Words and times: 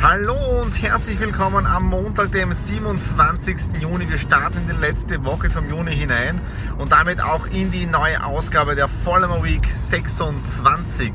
Hallo 0.00 0.60
und 0.62 0.80
herzlich 0.80 1.18
willkommen 1.18 1.66
am 1.66 1.86
Montag, 1.86 2.30
dem 2.30 2.52
27. 2.52 3.80
Juni. 3.80 4.08
Wir 4.08 4.18
starten 4.18 4.58
in 4.58 4.76
die 4.76 4.80
letzte 4.80 5.24
Woche 5.24 5.50
vom 5.50 5.68
Juni 5.68 5.92
hinein 5.92 6.40
und 6.78 6.92
damit 6.92 7.20
auch 7.20 7.48
in 7.48 7.72
die 7.72 7.84
neue 7.84 8.24
Ausgabe 8.24 8.76
der 8.76 8.86
Follower 8.86 9.42
Week 9.42 9.66
26. 9.74 11.12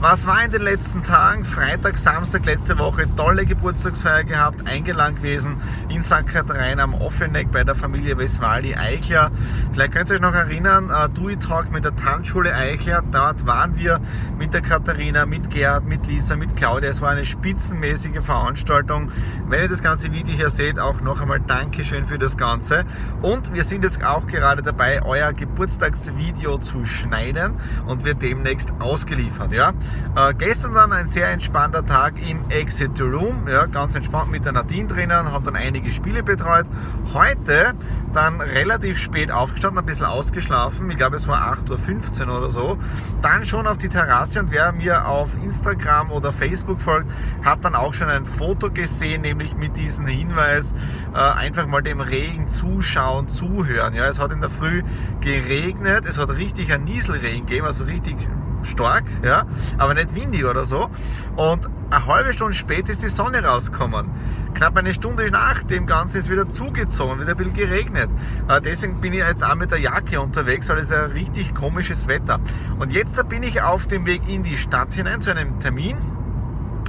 Was 0.00 0.26
war 0.26 0.44
in 0.44 0.50
den 0.50 0.60
letzten 0.60 1.02
Tagen? 1.02 1.46
Freitag, 1.46 1.96
Samstag 1.96 2.44
letzte 2.44 2.78
Woche 2.78 3.06
tolle 3.16 3.46
Geburtstagsfeier 3.46 4.24
gehabt, 4.24 4.66
eingeladen 4.66 5.16
gewesen 5.16 5.56
in 5.88 6.02
St. 6.02 6.26
Katharin 6.26 6.80
am 6.80 6.92
Offeneck 6.92 7.50
bei 7.50 7.64
der 7.64 7.74
Familie 7.74 8.18
Westwali 8.18 8.74
Eichler. 8.74 9.30
Vielleicht 9.72 9.92
könnt 9.92 10.10
ihr 10.10 10.16
euch 10.16 10.20
noch 10.20 10.34
erinnern, 10.34 10.90
uh, 10.90 11.36
Talk 11.36 11.72
mit 11.72 11.86
der 11.86 11.96
Tanzschule 11.96 12.54
Eichler. 12.54 13.02
Dort 13.10 13.46
waren 13.46 13.76
wir 13.76 13.98
mit 14.38 14.52
der 14.52 14.60
Katharina, 14.60 15.24
mit 15.24 15.48
Gerd, 15.48 15.86
mit 15.86 16.06
Lisa, 16.06 16.36
mit 16.36 16.54
Claudia. 16.56 16.90
Es 16.90 17.00
war 17.00 17.10
eine 17.10 17.24
spitzenmäßige 17.24 18.25
Veranstaltung. 18.26 19.10
Wenn 19.48 19.62
ihr 19.62 19.68
das 19.68 19.82
ganze 19.82 20.12
Video 20.12 20.34
hier 20.34 20.50
seht, 20.50 20.78
auch 20.78 21.00
noch 21.00 21.20
einmal 21.20 21.40
Dankeschön 21.40 22.06
für 22.06 22.18
das 22.18 22.36
Ganze. 22.36 22.84
Und 23.22 23.54
wir 23.54 23.64
sind 23.64 23.84
jetzt 23.84 24.04
auch 24.04 24.26
gerade 24.26 24.62
dabei, 24.62 25.02
euer 25.02 25.32
Geburtstagsvideo 25.32 26.58
zu 26.58 26.84
schneiden 26.84 27.54
und 27.86 28.04
wird 28.04 28.20
demnächst 28.20 28.70
ausgeliefert. 28.80 29.52
Ja? 29.52 29.72
Äh, 30.16 30.34
gestern 30.34 30.74
dann 30.74 30.92
ein 30.92 31.08
sehr 31.08 31.28
entspannter 31.28 31.86
Tag 31.86 32.14
im 32.28 32.50
Exit 32.50 33.00
Room, 33.00 33.46
ja, 33.48 33.66
ganz 33.66 33.94
entspannt 33.94 34.30
mit 34.30 34.44
der 34.44 34.52
Nadine 34.52 34.88
drinnen, 34.88 35.32
habe 35.32 35.44
dann 35.46 35.56
einige 35.56 35.90
Spiele 35.90 36.22
betreut. 36.22 36.66
Heute 37.14 37.74
dann 38.12 38.40
relativ 38.40 38.98
spät 38.98 39.30
aufgestanden, 39.30 39.78
ein 39.78 39.86
bisschen 39.86 40.06
ausgeschlafen, 40.06 40.90
ich 40.90 40.96
glaube 40.96 41.16
es 41.16 41.28
war 41.28 41.56
8.15 41.56 42.26
Uhr 42.26 42.38
oder 42.38 42.50
so. 42.50 42.78
Dann 43.22 43.46
schon 43.46 43.66
auf 43.66 43.78
die 43.78 43.88
Terrasse 43.88 44.40
und 44.40 44.50
wer 44.50 44.72
mir 44.72 45.06
auf 45.06 45.30
Instagram 45.42 46.10
oder 46.10 46.32
Facebook 46.32 46.80
folgt, 46.80 47.10
hat 47.44 47.64
dann 47.64 47.74
auch 47.74 47.94
schon 47.94 48.08
ein 48.16 48.26
Foto 48.26 48.70
gesehen, 48.70 49.22
nämlich 49.22 49.56
mit 49.56 49.76
diesem 49.76 50.06
Hinweis, 50.06 50.74
äh, 51.14 51.18
einfach 51.18 51.66
mal 51.66 51.82
dem 51.82 52.00
Regen 52.00 52.48
zuschauen, 52.48 53.28
zuhören. 53.28 53.94
Ja, 53.94 54.06
es 54.08 54.18
hat 54.18 54.32
in 54.32 54.40
der 54.40 54.50
Früh 54.50 54.82
geregnet, 55.20 56.04
es 56.06 56.18
hat 56.18 56.30
richtig 56.30 56.72
ein 56.72 56.84
Nieselregen 56.84 57.46
gegeben, 57.46 57.66
also 57.66 57.84
richtig 57.84 58.16
stark, 58.62 59.04
ja, 59.22 59.46
aber 59.78 59.94
nicht 59.94 60.14
windig 60.14 60.44
oder 60.44 60.64
so. 60.64 60.90
Und 61.36 61.68
eine 61.90 62.06
halbe 62.06 62.34
Stunde 62.34 62.54
später 62.54 62.90
ist 62.90 63.02
die 63.02 63.08
Sonne 63.08 63.44
rausgekommen. 63.44 64.10
Knapp 64.54 64.76
eine 64.76 64.94
Stunde 64.94 65.30
nach 65.30 65.62
dem 65.62 65.86
Ganzen 65.86 66.18
ist 66.18 66.30
wieder 66.30 66.48
zugezogen, 66.48 67.20
wieder 67.20 67.32
ein 67.32 67.36
bisschen 67.36 67.54
geregnet. 67.54 68.10
Äh, 68.48 68.60
deswegen 68.60 69.00
bin 69.00 69.12
ich 69.12 69.20
jetzt 69.20 69.44
auch 69.44 69.54
mit 69.54 69.70
der 69.70 69.78
Jacke 69.78 70.20
unterwegs, 70.20 70.68
weil 70.68 70.78
es 70.78 70.90
ein 70.90 71.12
richtig 71.12 71.54
komisches 71.54 72.08
Wetter. 72.08 72.40
Und 72.78 72.92
jetzt 72.92 73.18
da 73.18 73.22
bin 73.22 73.42
ich 73.42 73.60
auf 73.60 73.86
dem 73.86 74.06
Weg 74.06 74.22
in 74.26 74.42
die 74.42 74.56
Stadt 74.56 74.94
hinein 74.94 75.20
zu 75.20 75.30
einem 75.30 75.60
Termin 75.60 75.96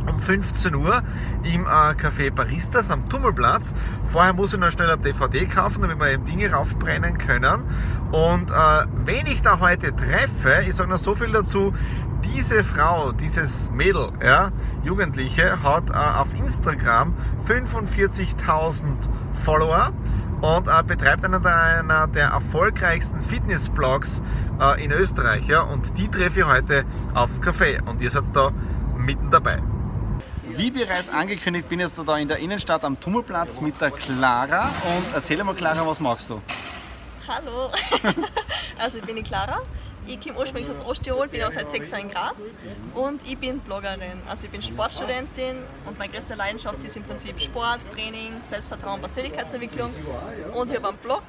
um 0.07 0.19
15 0.19 0.75
Uhr 0.75 1.01
im 1.43 1.65
äh, 1.65 1.67
Café 1.67 2.31
Baristas 2.31 2.89
am 2.89 3.07
Tummelplatz. 3.07 3.73
Vorher 4.05 4.33
muss 4.33 4.53
ich 4.53 4.59
noch 4.59 4.71
schnell 4.71 4.89
eine 4.89 5.01
DVD 5.01 5.45
kaufen, 5.45 5.81
damit 5.81 5.99
wir 5.99 6.11
eben 6.11 6.25
Dinge 6.25 6.51
raufbrennen 6.51 7.17
können. 7.17 7.63
Und 8.11 8.51
äh, 8.51 8.85
wenn 9.05 9.25
ich 9.27 9.41
da 9.41 9.59
heute 9.59 9.95
treffe, 9.95 10.63
ich 10.67 10.75
sage 10.75 10.89
noch 10.89 10.97
so 10.97 11.15
viel 11.15 11.31
dazu, 11.31 11.73
diese 12.23 12.63
Frau, 12.63 13.11
dieses 13.11 13.69
Mädel, 13.71 14.11
ja, 14.23 14.51
Jugendliche, 14.83 15.61
hat 15.63 15.89
äh, 15.89 15.93
auf 15.93 16.33
Instagram 16.33 17.13
45.000 17.47 18.83
Follower 19.43 19.91
und 20.41 20.67
äh, 20.67 20.83
betreibt 20.85 21.25
einer 21.25 21.39
der, 21.39 21.79
einer 21.79 22.07
der 22.07 22.27
erfolgreichsten 22.29 23.21
Fitnessblogs 23.21 24.21
äh, 24.59 24.83
in 24.83 24.91
Österreich. 24.91 25.47
Ja, 25.47 25.61
und 25.61 25.97
die 25.97 26.07
treffe 26.09 26.41
ich 26.41 26.45
heute 26.45 26.85
auf 27.13 27.29
dem 27.31 27.41
Café 27.41 27.81
und 27.87 28.01
ihr 28.01 28.11
seid 28.11 28.23
da 28.33 28.51
mitten 28.97 29.29
dabei. 29.29 29.61
Wie 30.57 30.71
bereits 30.71 31.07
angekündigt, 31.07 31.69
bin 31.69 31.79
ich 31.79 31.85
jetzt 31.85 31.99
da 32.03 32.17
in 32.17 32.27
der 32.27 32.39
Innenstadt 32.39 32.83
am 32.83 32.99
Tummelplatz 32.99 33.61
mit 33.61 33.79
der 33.79 33.91
Clara. 33.91 34.63
Und 34.63 35.05
erzähl 35.13 35.43
mal, 35.43 35.53
Clara, 35.53 35.85
was 35.85 35.99
machst 35.99 36.31
du? 36.31 36.41
Hallo, 37.27 37.69
also 38.79 38.97
ich 38.97 39.03
bin 39.03 39.17
die 39.17 39.21
Clara. 39.21 39.61
Ich 40.07 40.19
komme 40.19 40.39
ursprünglich 40.39 40.75
aus 40.75 40.83
Osttirol, 40.83 41.27
bin 41.27 41.43
auch 41.43 41.51
seit 41.51 41.69
sechs 41.69 41.91
Jahren 41.91 42.05
in 42.05 42.09
Graz 42.09 42.41
und 42.95 43.21
ich 43.23 43.37
bin 43.37 43.59
Bloggerin. 43.59 44.19
Also 44.27 44.45
ich 44.45 44.51
bin 44.51 44.63
Sportstudentin 44.63 45.57
und 45.85 45.99
meine 45.99 46.11
größte 46.11 46.33
Leidenschaft 46.33 46.83
ist 46.83 46.97
im 46.97 47.03
Prinzip 47.03 47.39
Sport, 47.39 47.79
Training, 47.93 48.31
Selbstvertrauen, 48.49 48.99
Persönlichkeitsentwicklung. 48.99 49.93
Und 50.55 50.71
ich 50.71 50.77
habe 50.77 50.87
einen 50.87 50.97
Blog 50.97 51.21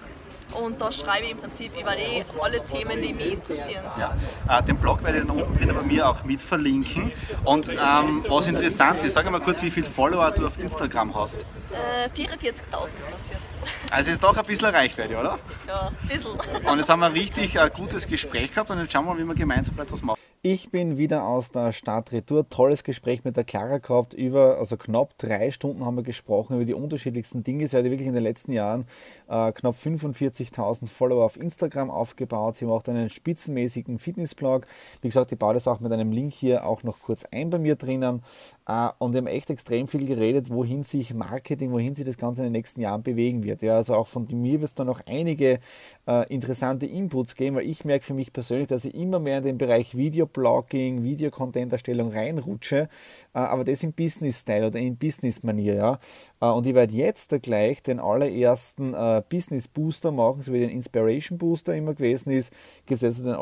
und 0.59 0.81
da 0.81 0.91
schreibe 0.93 1.27
ich 1.27 1.33
im 1.33 1.39
Prinzip 1.39 1.73
über 1.79 1.93
die 1.95 2.25
alle 2.41 2.65
Themen, 2.65 3.01
die 3.01 3.13
mich 3.13 3.35
interessieren. 3.35 3.85
Ja. 3.99 4.17
Äh, 4.49 4.63
den 4.63 4.77
Blog 4.77 5.03
werde 5.03 5.19
ich 5.19 5.27
dann 5.27 5.37
unten 5.37 5.55
drin 5.55 5.75
bei 5.75 5.83
mir 5.83 6.09
auch 6.09 6.25
mit 6.25 6.43
verlinken. 6.43 7.13
Und 7.45 7.69
ähm, 7.69 8.25
was 8.29 8.47
interessant 8.47 9.03
ist, 9.05 9.15
sag 9.15 9.31
mal 9.31 9.41
kurz, 9.41 9.63
wie 9.63 9.71
viele 9.71 9.87
Follower 9.87 10.31
du 10.31 10.47
auf 10.47 10.59
Instagram 10.59 11.15
hast. 11.15 11.45
Äh, 11.73 12.09
44.000 12.09 12.17
sind 12.17 12.97
es 13.23 13.31
jetzt. 13.31 13.91
Also 13.91 14.11
ist 14.11 14.23
doch 14.23 14.37
ein 14.37 14.45
bisschen 14.45 14.69
Reichweite, 14.69 15.17
oder? 15.17 15.39
Ja, 15.67 15.89
ein 15.89 16.09
bisschen. 16.09 16.33
Und 16.33 16.79
jetzt 16.79 16.89
haben 16.89 17.01
wir 17.01 17.07
ein 17.07 17.13
richtig 17.13 17.59
ein 17.59 17.71
gutes 17.71 18.07
Gespräch 18.07 18.51
gehabt 18.51 18.71
und 18.71 18.79
jetzt 18.81 18.93
schauen 18.93 19.07
wir 19.07 19.15
mal, 19.15 19.21
wie 19.21 19.25
wir 19.25 19.35
gemeinsam 19.35 19.79
etwas 19.79 20.03
machen. 20.03 20.19
Ich 20.51 20.71
bin 20.71 20.97
wieder 20.97 21.27
aus 21.27 21.51
der 21.51 21.73
Stadt 21.73 22.11
Retour. 22.11 22.49
Tolles 22.49 22.83
Gespräch 22.83 23.23
mit 23.23 23.37
der 23.37 23.45
Clara 23.45 23.77
gehabt. 23.77 24.15
Über, 24.15 24.57
also 24.57 24.79
knapp 24.79 25.13
drei 25.19 25.51
Stunden 25.51 25.85
haben 25.85 25.97
wir 25.97 26.03
gesprochen 26.03 26.57
über 26.57 26.65
die 26.65 26.73
unterschiedlichsten 26.73 27.43
Dinge. 27.45 27.69
Sie 27.69 27.77
hat 27.77 27.85
wirklich 27.85 28.07
in 28.07 28.15
den 28.15 28.23
letzten 28.23 28.53
Jahren 28.53 28.87
äh, 29.29 29.53
knapp 29.53 29.75
45.000 29.75 30.87
Follower 30.87 31.27
auf 31.27 31.39
Instagram 31.39 31.91
aufgebaut. 31.91 32.57
Sie 32.57 32.65
macht 32.65 32.89
einen 32.89 33.11
spitzenmäßigen 33.11 33.99
Fitnessblog. 33.99 34.67
Wie 35.03 35.09
gesagt, 35.09 35.33
ich 35.33 35.39
baue 35.39 35.53
das 35.53 35.69
auch 35.69 35.81
mit 35.81 35.93
einem 35.93 36.13
Link 36.13 36.33
hier 36.33 36.67
auch 36.67 36.83
noch 36.83 36.99
kurz 37.03 37.27
ein 37.31 37.51
bei 37.51 37.59
mir 37.59 37.77
drinnen. 37.77 38.23
Äh, 38.67 38.89
und 38.99 39.13
wir 39.13 39.19
haben 39.19 39.27
echt 39.27 39.51
extrem 39.51 39.87
viel 39.87 40.07
geredet, 40.07 40.49
wohin 40.49 40.83
sich 40.83 41.13
Marketing, 41.13 41.73
wohin 41.73 41.95
sich 41.95 42.07
das 42.07 42.17
Ganze 42.17 42.41
in 42.41 42.47
den 42.47 42.53
nächsten 42.53 42.81
Jahren 42.81 43.03
bewegen 43.03 43.43
wird. 43.43 43.61
Ja, 43.61 43.77
also 43.77 43.93
auch 43.95 44.07
von 44.07 44.27
mir 44.31 44.63
wird 44.63 44.71
es 44.71 44.75
da 44.75 44.87
noch 44.87 45.03
einige 45.07 45.59
äh, 46.07 46.27
interessante 46.33 46.87
Inputs 46.87 47.35
geben, 47.35 47.57
weil 47.57 47.69
ich 47.69 47.85
merke 47.85 48.07
für 48.07 48.15
mich 48.15 48.33
persönlich, 48.33 48.69
dass 48.69 48.87
ich 48.87 48.95
immer 48.95 49.19
mehr 49.19 49.39
in 49.39 49.45
den 49.45 49.59
Bereich 49.59 49.95
Videoblogging, 50.39 51.03
Videocontent-Erstellung 51.03 52.13
reinrutsche, 52.13 52.89
äh, 53.35 53.39
aber 53.39 53.65
das 53.65 53.83
im 53.83 53.93
Business-Style 53.93 54.69
oder 54.69 54.79
in 54.79 54.97
Business-Manier. 54.97 55.75
Ja. 55.75 55.99
Äh, 56.41 56.47
und 56.47 56.67
ich 56.67 56.75
werde 56.75 56.95
jetzt 56.95 57.33
da 57.33 57.39
gleich 57.39 57.83
den 57.83 58.01
allerersten 58.01 58.95
äh, 58.95 59.23
Business 59.29 59.69
Booster 59.69 60.11
machen, 60.11 60.43
so 60.43 60.53
wie 60.53 60.61
den 60.61 60.71
Inspiration 60.71 61.39
Booster 61.39 61.75
immer 61.75 61.95
gewesen 61.95 62.31
ist, 62.31 62.53
gibt 62.87 63.03
es 63.03 63.19
jetzt 63.19 63.19
den 63.21 63.35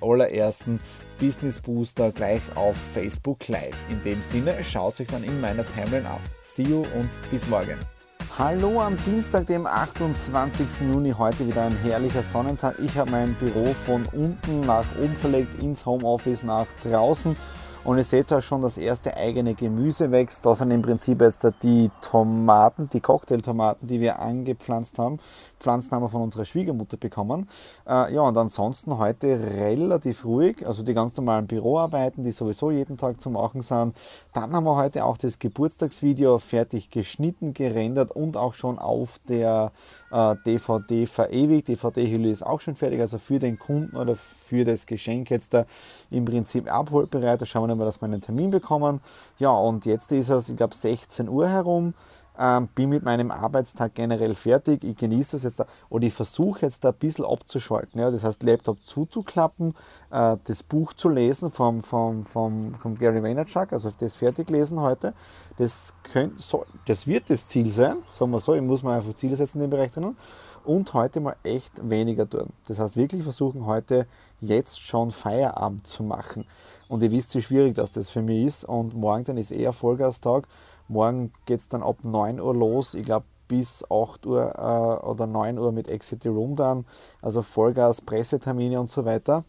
allerersten 0.00 0.80
Business 1.18 1.60
Booster 1.60 2.12
gleich 2.12 2.42
auf 2.54 2.76
Facebook 2.76 3.46
Live. 3.48 3.76
In 3.90 4.02
dem 4.02 4.22
Sinne, 4.22 4.62
schaut 4.62 5.00
euch 5.00 5.08
dann 5.08 5.24
in 5.24 5.40
meiner 5.40 5.66
Timeline 5.66 6.08
ab. 6.08 6.20
See 6.42 6.62
you 6.62 6.84
und 6.96 7.08
bis 7.30 7.46
morgen. 7.48 7.93
Hallo 8.36 8.80
am 8.80 8.96
Dienstag, 9.06 9.46
dem 9.46 9.64
28. 9.64 10.66
Juni, 10.92 11.12
heute 11.12 11.46
wieder 11.46 11.62
ein 11.62 11.76
herrlicher 11.84 12.24
Sonnentag. 12.24 12.74
Ich 12.80 12.98
habe 12.98 13.12
mein 13.12 13.32
Büro 13.34 13.64
von 13.64 14.02
unten 14.12 14.62
nach 14.62 14.84
oben 15.00 15.14
verlegt, 15.14 15.62
ins 15.62 15.86
Homeoffice 15.86 16.42
nach 16.42 16.66
draußen. 16.82 17.36
Und 17.84 17.98
ihr 17.98 18.04
seht 18.04 18.30
da 18.30 18.40
schon, 18.40 18.62
das 18.62 18.78
erste 18.78 19.14
eigene 19.14 19.52
Gemüse 19.52 20.10
wächst. 20.10 20.46
Da 20.46 20.56
sind 20.56 20.70
im 20.70 20.80
Prinzip 20.80 21.20
jetzt 21.20 21.46
die 21.62 21.90
Tomaten, 22.00 22.88
die 22.90 23.00
Cocktailtomaten, 23.00 23.86
die 23.86 24.00
wir 24.00 24.20
angepflanzt 24.20 24.98
haben. 24.98 25.18
Pflanzen 25.60 25.92
haben 25.92 26.02
wir 26.02 26.08
von 26.08 26.22
unserer 26.22 26.46
Schwiegermutter 26.46 26.96
bekommen. 26.96 27.46
Äh, 27.86 28.14
ja, 28.14 28.22
und 28.22 28.36
ansonsten 28.38 28.96
heute 28.96 29.38
relativ 29.38 30.24
ruhig, 30.24 30.66
also 30.66 30.82
die 30.82 30.94
ganz 30.94 31.16
normalen 31.16 31.46
Büroarbeiten, 31.46 32.24
die 32.24 32.32
sowieso 32.32 32.70
jeden 32.70 32.96
Tag 32.96 33.20
zu 33.20 33.28
machen 33.28 33.60
sind. 33.60 33.94
Dann 34.32 34.52
haben 34.52 34.64
wir 34.64 34.76
heute 34.76 35.04
auch 35.04 35.18
das 35.18 35.38
Geburtstagsvideo 35.38 36.38
fertig 36.38 36.90
geschnitten, 36.90 37.52
gerendert 37.52 38.12
und 38.12 38.38
auch 38.38 38.54
schon 38.54 38.78
auf 38.78 39.20
der 39.28 39.72
äh, 40.10 40.36
DVD 40.46 41.06
verewigt. 41.06 41.68
Die 41.68 41.76
DVD-Hülle 41.76 42.30
ist 42.30 42.44
auch 42.44 42.60
schon 42.60 42.76
fertig, 42.76 43.00
also 43.00 43.18
für 43.18 43.38
den 43.38 43.58
Kunden 43.58 43.96
oder 43.96 44.16
für 44.16 44.64
das 44.64 44.86
Geschenk 44.86 45.30
jetzt 45.30 45.52
da 45.52 45.66
im 46.10 46.24
Prinzip 46.24 46.72
abholbereit. 46.72 47.42
Da 47.42 47.46
schauen 47.46 47.68
wir 47.68 47.73
haben 47.74 47.80
wir 47.80 47.84
das 47.86 48.00
mal 48.00 48.06
einen 48.06 48.20
Termin 48.20 48.50
bekommen. 48.50 49.00
Ja, 49.38 49.50
und 49.50 49.84
jetzt 49.86 50.12
ist 50.12 50.30
es, 50.30 50.48
ich 50.48 50.56
glaube, 50.56 50.74
16 50.74 51.28
Uhr 51.28 51.48
herum. 51.48 51.94
Ähm, 52.36 52.66
bin 52.74 52.88
mit 52.88 53.04
meinem 53.04 53.30
Arbeitstag 53.30 53.94
generell 53.94 54.34
fertig. 54.34 54.82
Ich 54.82 54.96
genieße 54.96 55.36
es 55.36 55.44
jetzt 55.44 55.60
da, 55.60 55.66
oder 55.88 56.04
ich 56.04 56.14
versuche 56.14 56.62
jetzt 56.62 56.82
da 56.84 56.88
ein 56.88 56.96
bisschen 56.96 57.24
abzuschalten. 57.24 58.00
Ja? 58.00 58.10
Das 58.10 58.24
heißt, 58.24 58.42
Laptop 58.42 58.82
zuzuklappen, 58.82 59.74
äh, 60.10 60.36
das 60.42 60.64
Buch 60.64 60.94
zu 60.94 61.08
lesen 61.08 61.52
vom, 61.52 61.84
vom, 61.84 62.24
vom, 62.24 62.74
vom 62.74 62.94
Gary 62.96 63.22
Vaynerchuk, 63.22 63.72
also 63.72 63.92
das 63.96 64.16
fertig 64.16 64.50
lesen 64.50 64.80
heute. 64.80 65.14
Das, 65.58 65.94
könnt, 66.12 66.40
so, 66.40 66.64
das 66.86 67.06
wird 67.06 67.30
das 67.30 67.46
Ziel 67.46 67.70
sein, 67.70 67.98
sagen 68.10 68.32
wir 68.32 68.40
so. 68.40 68.54
Ich 68.54 68.62
muss 68.62 68.82
mir 68.82 68.94
einfach 68.94 69.14
Ziele 69.14 69.36
setzen 69.36 69.58
in 69.58 69.68
dem 69.68 69.70
Bereich 69.70 69.92
drinnen. 69.92 70.16
Und 70.64 70.94
heute 70.94 71.20
mal 71.20 71.36
echt 71.42 71.88
weniger 71.88 72.28
tun. 72.28 72.50
Das 72.66 72.78
heißt, 72.78 72.96
wirklich 72.96 73.22
versuchen 73.22 73.66
heute 73.66 74.06
jetzt 74.40 74.80
schon 74.80 75.10
Feierabend 75.10 75.86
zu 75.86 76.02
machen. 76.02 76.46
Und 76.88 77.02
ihr 77.02 77.10
wisst, 77.10 77.34
wie 77.34 77.42
schwierig 77.42 77.74
das, 77.74 78.10
für 78.10 78.22
mich 78.22 78.46
ist. 78.46 78.64
Und 78.64 78.94
morgen 78.94 79.24
dann 79.24 79.36
ist 79.36 79.50
eher 79.50 79.72
Vollgastag. 79.72 80.48
Morgen 80.88 81.32
geht 81.46 81.60
es 81.60 81.68
dann 81.68 81.82
ab 81.82 81.98
9 82.02 82.40
Uhr 82.40 82.54
los. 82.54 82.94
Ich 82.94 83.04
glaube, 83.04 83.26
bis 83.48 83.84
8 83.90 84.26
Uhr 84.26 84.54
äh, 84.56 85.06
oder 85.06 85.26
9 85.26 85.58
Uhr 85.58 85.72
mit 85.72 85.88
Exit 85.88 86.22
the 86.22 86.28
Room 86.28 86.56
dann. 86.56 86.86
Also 87.20 87.42
Vollgas, 87.42 88.00
Pressetermine 88.00 88.80
und 88.80 88.90
so 88.90 89.04
weiter. 89.04 89.44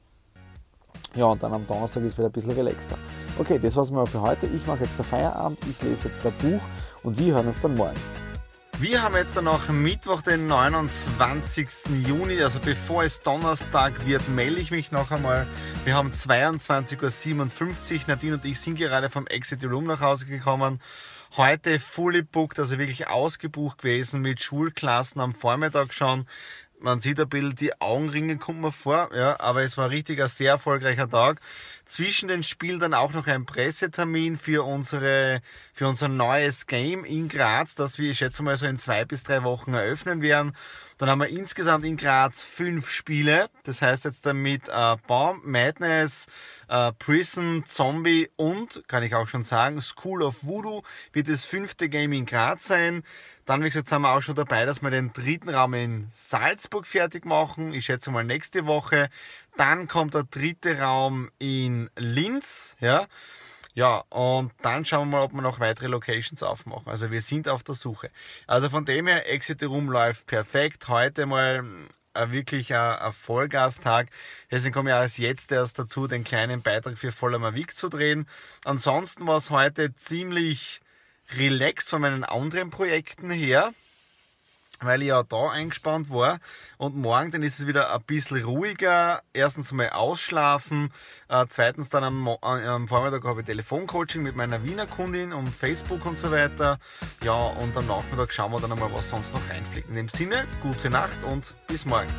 Ja, 1.16 1.26
und 1.26 1.42
dann 1.42 1.54
am 1.54 1.66
Donnerstag 1.66 2.04
ist 2.04 2.18
wieder 2.18 2.28
ein 2.28 2.32
bisschen 2.32 2.52
relaxter. 2.52 2.98
Okay, 3.40 3.60
das 3.60 3.76
war's 3.76 3.92
mal 3.92 4.06
für 4.06 4.22
heute. 4.22 4.48
Ich 4.48 4.68
mache 4.68 4.84
jetzt 4.84 4.98
den 4.98 5.06
Feierabend, 5.06 5.60
ich 5.70 5.82
lese 5.82 6.10
jetzt 6.10 6.24
das 6.24 6.34
Buch 6.34 6.60
und 7.04 7.18
wir 7.18 7.36
hören 7.36 7.48
uns 7.48 7.62
dann 7.62 7.76
morgen. 7.76 8.25
Wir 8.80 9.01
haben 9.01 9.16
jetzt 9.16 9.38
dann 9.38 9.45
noch 9.45 9.69
Mittwoch, 9.69 10.22
den 10.22 10.48
29. 10.48 12.06
Juni, 12.06 12.42
also 12.42 12.60
bevor 12.60 13.06
es 13.06 13.22
Donnerstag 13.22 14.06
wird, 14.06 14.27
melde 14.27 14.60
ich 14.60 14.69
mich 14.69 14.92
noch 14.92 15.12
einmal. 15.12 15.48
Wir 15.86 15.95
haben 15.95 16.12
22.57 16.12 17.94
Uhr. 17.94 18.00
Nadine 18.07 18.33
und 18.33 18.44
ich 18.44 18.60
sind 18.60 18.75
gerade 18.77 19.10
vom 19.10 19.27
Exit 19.27 19.63
Room 19.63 19.86
nach 19.86 20.01
Hause 20.01 20.25
gekommen. 20.25 20.81
Heute 21.38 21.80
fully 21.80 22.22
booked, 22.22 22.60
also 22.60 22.77
wirklich 22.77 23.07
ausgebucht 23.07 23.77
gewesen 23.77 24.22
mit 24.22 24.42
Schulklassen 24.42 25.21
am 25.21 25.33
Vormittag 25.33 25.94
schon. 25.94 26.28
Man 26.86 27.00
sieht 27.00 27.20
ein 27.20 27.28
bisschen 27.28 27.56
die 27.56 27.82
Augenringe, 27.82 28.38
kommt 28.38 28.62
mir 28.62 28.72
vor, 28.72 29.10
ja, 29.12 29.40
aber 29.40 29.64
es 29.64 29.76
war 29.76 29.90
richtig 29.90 30.22
ein 30.22 30.28
sehr 30.28 30.52
erfolgreicher 30.52 31.10
Tag. 31.10 31.42
Zwischen 31.86 32.28
den 32.28 32.44
Spielen 32.44 32.80
dann 32.80 32.94
auch 32.94 33.12
noch 33.12 33.26
ein 33.26 33.48
Pressetermin 33.48 34.38
für, 34.38 34.64
unsere, 34.64 35.42
für 35.74 35.88
unser 35.88 36.10
neues 36.10 36.68
Game 36.68 37.04
in 37.04 37.28
Graz, 37.28 37.74
das 37.74 37.98
wir, 37.98 38.12
ich 38.12 38.20
schätze 38.20 38.44
mal, 38.44 38.56
so 38.56 38.68
in 38.68 38.78
zwei 38.78 39.04
bis 39.04 39.24
drei 39.24 39.42
Wochen 39.42 39.74
eröffnen 39.74 40.22
werden. 40.22 40.56
Dann 41.00 41.10
haben 41.10 41.20
wir 41.20 41.28
insgesamt 41.28 41.86
in 41.86 41.98
Graz 41.98 42.44
fünf 42.44 42.90
Spiele. 42.90 43.50
Das 43.64 43.81
heißt 43.81 44.06
jetzt 44.06 44.26
damit 44.28 44.70
äh, 44.70 44.96
Bomb, 45.08 45.44
Madness, 45.44 46.28
äh, 46.70 46.92
Prison, 46.94 47.64
Zombie 47.66 48.30
und, 48.36 48.84
kann 48.88 49.04
ich 49.04 49.16
auch 49.16 49.28
schon 49.28 49.44
sagen, 49.44 49.81
School 49.81 50.22
of 50.22 50.44
Voodoo 50.44 50.84
wird 51.14 51.30
das 51.30 51.46
fünfte 51.46 51.90
Game 51.90 52.14
in 52.14 52.26
Graz 52.26 52.68
sein. 52.68 53.04
Dann, 53.45 53.62
wie 53.62 53.65
gesagt, 53.65 53.88
sind 53.88 54.01
wir 54.01 54.12
auch 54.12 54.21
schon 54.21 54.36
dabei, 54.36 54.65
dass 54.65 54.81
wir 54.81 54.89
den 54.89 55.13
dritten 55.13 55.50
Raum 55.50 55.75
in 55.75 56.07
Salzburg 56.12 56.88
fertig 56.88 57.25
machen. 57.25 57.74
Ich 57.74 57.86
schätze 57.86 58.09
mal 58.09 58.24
nächste 58.24 58.65
Woche. 58.65 59.09
Dann 59.56 59.88
kommt 59.88 60.15
der 60.15 60.24
dritte 60.24 60.80
Raum 60.80 61.30
in 61.38 61.89
Linz. 61.95 62.75
Ja. 62.80 63.06
Ja, 63.75 64.06
und 64.09 64.53
dann 64.62 64.86
schauen 64.86 65.09
wir 65.09 65.18
mal, 65.18 65.24
ob 65.25 65.33
wir 65.33 65.42
noch 65.42 65.59
weitere 65.59 65.88
Locations 65.88 66.42
aufmachen. 66.42 66.88
Also 66.88 67.12
wir 67.12 67.21
sind 67.21 67.50
auf 67.50 67.62
der 67.62 67.75
Suche. 67.75 68.09
Also 68.47 68.69
von 68.69 68.86
dem 68.86 69.06
her, 69.06 69.30
Exit 69.30 69.62
Room 69.63 69.89
läuft 69.89 70.27
perfekt. 70.27 70.88
Heute 70.88 71.25
mal 71.25 71.63
äh, 72.13 72.31
wirklich 72.31 72.74
ein, 72.74 72.80
ein 72.80 73.13
Vollgastag. 73.13 74.07
Deswegen 74.50 74.74
komme 74.74 74.92
ich 74.92 74.95
als 74.95 75.18
jetzt 75.18 75.51
erst 75.51 75.77
dazu, 75.77 76.07
den 76.07 76.24
kleinen 76.24 76.62
Beitrag 76.62 76.97
für 76.97 77.12
Voller 77.12 77.38
Mavic 77.38 77.75
zu 77.75 77.89
drehen. 77.89 78.27
Ansonsten 78.63 79.27
war 79.27 79.38
es 79.38 79.50
heute 79.51 79.94
ziemlich 79.94 80.80
relaxed 81.38 81.89
von 81.89 82.01
meinen 82.01 82.24
anderen 82.24 82.69
Projekten 82.69 83.30
her, 83.30 83.74
weil 84.81 85.01
ich 85.01 85.07
ja 85.07 85.24
da 85.24 85.50
eingespannt 85.50 86.10
war. 86.10 86.39
Und 86.77 86.95
morgen 86.95 87.31
dann 87.31 87.44
ist 87.44 87.60
es 87.60 87.68
wieder 87.68 87.94
ein 87.94 88.01
bisschen 88.04 88.44
ruhiger. 88.44 89.22
Erstens 89.33 89.72
mal 89.72 89.89
ausschlafen. 89.89 90.92
Äh, 91.30 91.45
zweitens 91.48 91.89
dann 91.89 92.04
am, 92.04 92.27
äh, 92.27 92.38
am 92.44 92.88
Vormittag 92.88 93.24
habe 93.24 93.42
ich 93.42 93.45
Telefoncoaching 93.45 94.22
mit 94.22 94.36
meiner 94.36 94.63
Wiener 94.63 94.86
Kundin 94.86 95.33
und 95.33 95.48
Facebook 95.48 96.06
und 96.06 96.18
so 96.18 96.31
weiter. 96.31 96.80
Ja, 97.24 97.33
und 97.33 97.75
am 97.78 97.88
Nachmittag 97.88 98.33
schauen 98.33 98.51
wir 98.51 98.60
dann 98.60 98.71
einmal, 98.71 98.94
was 98.94 99.10
sonst 99.10 99.33
noch 99.33 99.50
reinfliegt. 99.50 99.89
In 99.89 99.95
dem 99.95 100.10
Sinne, 100.10 100.45
gute 100.62 100.89
Nacht 100.89 101.24
und 101.24 101.54
bis 101.68 101.86
morgen. 101.86 102.12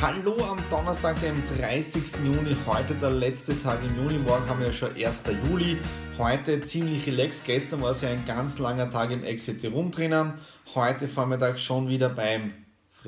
Hallo 0.00 0.36
am 0.48 0.58
Donnerstag, 0.70 1.20
dem 1.22 1.42
30. 1.58 2.24
Juni, 2.24 2.56
heute 2.66 2.94
der 2.94 3.10
letzte 3.10 3.60
Tag 3.60 3.80
im 3.82 3.96
Juni, 3.96 4.16
morgen 4.18 4.48
haben 4.48 4.60
wir 4.60 4.68
ja 4.68 4.72
schon 4.72 4.94
1. 4.94 5.24
Juli. 5.48 5.76
Heute 6.16 6.60
ziemlich 6.62 7.04
relaxed, 7.08 7.44
gestern 7.44 7.82
war 7.82 7.90
es 7.90 8.02
ja 8.02 8.10
ein 8.10 8.24
ganz 8.24 8.60
langer 8.60 8.88
Tag 8.92 9.10
im 9.10 9.24
Exit 9.24 9.64
Room 9.64 9.90
drinnen, 9.90 10.34
heute 10.76 11.08
Vormittag 11.08 11.58
schon 11.58 11.88
wieder 11.88 12.10
beim 12.10 12.52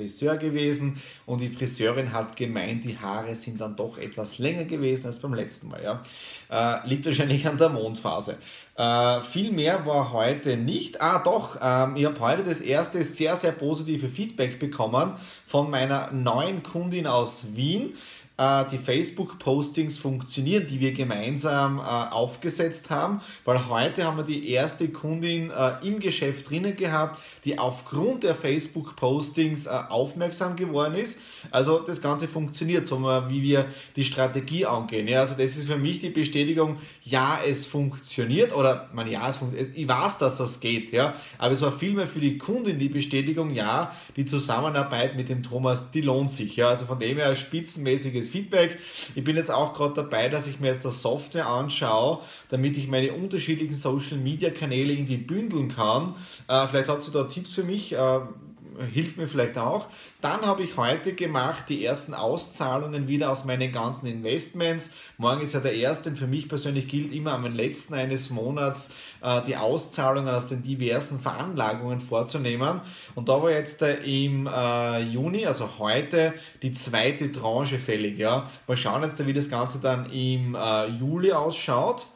Friseur 0.01 0.37
gewesen 0.37 0.99
und 1.25 1.41
die 1.41 1.49
Friseurin 1.49 2.11
hat 2.11 2.35
gemeint, 2.35 2.85
die 2.85 2.97
Haare 2.97 3.35
sind 3.35 3.61
dann 3.61 3.75
doch 3.75 3.97
etwas 3.97 4.39
länger 4.39 4.65
gewesen 4.65 5.07
als 5.07 5.19
beim 5.19 5.33
letzten 5.33 5.67
Mal. 5.67 5.81
Ja. 5.83 6.01
Äh, 6.49 6.87
liegt 6.87 7.05
wahrscheinlich 7.05 7.47
an 7.47 7.57
der 7.57 7.69
Mondphase. 7.69 8.37
Äh, 8.75 9.21
viel 9.21 9.51
mehr 9.51 9.85
war 9.85 10.11
heute 10.11 10.57
nicht. 10.57 10.99
Ah, 11.01 11.19
doch, 11.23 11.57
ähm, 11.61 11.95
ich 11.95 12.05
habe 12.05 12.19
heute 12.19 12.43
das 12.43 12.61
erste 12.61 13.03
sehr, 13.03 13.35
sehr 13.35 13.51
positive 13.51 14.09
Feedback 14.09 14.59
bekommen 14.59 15.13
von 15.45 15.69
meiner 15.69 16.11
neuen 16.11 16.63
Kundin 16.63 17.05
aus 17.05 17.55
Wien. 17.55 17.93
Äh, 18.41 18.65
die 18.71 18.79
Facebook-Postings 18.79 19.99
funktionieren, 19.99 20.65
die 20.67 20.79
wir 20.79 20.93
gemeinsam 20.93 21.77
äh, 21.77 21.81
aufgesetzt 21.81 22.89
haben, 22.89 23.21
weil 23.45 23.69
heute 23.69 24.05
haben 24.05 24.17
wir 24.17 24.23
die 24.23 24.49
erste 24.49 24.89
Kundin 24.89 25.51
äh, 25.51 25.73
im 25.85 25.99
Geschäft 25.99 26.49
drinnen 26.49 26.75
gehabt, 26.75 27.21
die 27.45 27.59
aufgrund 27.59 28.23
der 28.23 28.33
Facebook-Postings 28.33 29.67
aufmerksam 29.67 30.55
geworden 30.55 30.95
ist. 30.95 31.19
Also 31.51 31.79
das 31.79 32.01
Ganze 32.01 32.27
funktioniert, 32.27 32.87
so 32.87 33.01
wie 33.29 33.43
wir 33.43 33.65
die 33.95 34.03
Strategie 34.03 34.65
angehen. 34.65 35.07
Ja, 35.07 35.21
also 35.21 35.33
das 35.33 35.57
ist 35.57 35.67
für 35.67 35.77
mich 35.77 35.99
die 35.99 36.09
Bestätigung, 36.09 36.77
ja, 37.03 37.39
es 37.47 37.65
funktioniert 37.65 38.55
oder 38.55 38.89
man 38.93 39.09
ja, 39.09 39.27
es 39.29 39.37
funktioniert. 39.37 39.75
Ich 39.75 39.87
weiß, 39.87 40.17
dass 40.17 40.37
das 40.37 40.59
geht, 40.59 40.91
ja, 40.91 41.13
aber 41.37 41.53
es 41.53 41.61
war 41.61 41.71
vielmehr 41.71 42.07
für 42.07 42.19
die 42.19 42.37
Kundin 42.37 42.79
die 42.79 42.89
Bestätigung, 42.89 43.53
ja, 43.53 43.95
die 44.15 44.25
Zusammenarbeit 44.25 45.15
mit 45.15 45.29
dem 45.29 45.43
Thomas, 45.43 45.91
die 45.91 46.01
lohnt 46.01 46.31
sich. 46.31 46.55
Ja, 46.55 46.69
also 46.69 46.85
von 46.85 46.99
dem 46.99 47.17
her 47.17 47.35
spitzenmäßiges 47.35 48.30
Feedback. 48.31 48.79
Ich 49.15 49.23
bin 49.23 49.35
jetzt 49.35 49.51
auch 49.51 49.73
gerade 49.73 49.93
dabei, 49.93 50.29
dass 50.29 50.47
ich 50.47 50.59
mir 50.59 50.67
jetzt 50.67 50.85
das 50.85 51.01
Software 51.01 51.47
anschaue, 51.47 52.21
damit 52.49 52.77
ich 52.77 52.87
meine 52.87 53.13
unterschiedlichen 53.13 53.75
Social 53.75 54.17
Media 54.17 54.49
Kanäle 54.49 54.93
irgendwie 54.93 55.17
bündeln 55.17 55.69
kann. 55.69 56.15
Äh, 56.47 56.67
vielleicht 56.67 56.87
habt 56.87 57.07
ihr 57.07 57.13
da 57.13 57.23
Tipps 57.25 57.51
für 57.51 57.63
mich. 57.63 57.93
Äh, 57.93 58.19
hilft 58.91 59.17
mir 59.17 59.27
vielleicht 59.27 59.57
auch. 59.57 59.87
Dann 60.21 60.41
habe 60.41 60.63
ich 60.63 60.77
heute 60.77 61.13
gemacht 61.13 61.65
die 61.69 61.83
ersten 61.85 62.13
Auszahlungen 62.13 63.07
wieder 63.07 63.31
aus 63.31 63.45
meinen 63.45 63.71
ganzen 63.71 64.07
Investments. 64.07 64.91
Morgen 65.17 65.41
ist 65.41 65.53
ja 65.53 65.59
der 65.59 65.73
erste 65.73 66.09
und 66.09 66.17
für 66.17 66.27
mich 66.27 66.47
persönlich 66.47 66.87
gilt 66.87 67.13
immer 67.13 67.33
am 67.33 67.45
letzten 67.45 67.93
eines 67.93 68.29
Monats 68.29 68.89
äh, 69.21 69.41
die 69.45 69.57
Auszahlungen 69.57 70.33
aus 70.33 70.47
den 70.47 70.63
diversen 70.63 71.19
Veranlagungen 71.19 71.99
vorzunehmen. 71.99 72.81
Und 73.15 73.29
da 73.29 73.41
war 73.41 73.51
jetzt 73.51 73.81
äh, 73.81 73.95
im 74.03 74.47
äh, 74.47 75.01
Juni, 75.01 75.45
also 75.45 75.79
heute, 75.79 76.33
die 76.61 76.71
zweite 76.71 77.31
Tranche 77.31 77.79
fällig. 77.79 78.17
Ja. 78.17 78.49
Mal 78.67 78.77
schauen 78.77 79.03
jetzt, 79.03 79.25
wie 79.25 79.33
das 79.33 79.49
Ganze 79.49 79.79
dann 79.79 80.11
im 80.11 80.55
äh, 80.55 80.87
Juli 80.87 81.31
ausschaut. 81.31 82.07